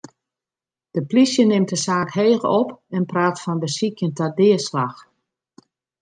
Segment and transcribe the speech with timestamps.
[0.91, 4.99] De plysje nimt de saak heech op en praat fan besykjen ta deaslach.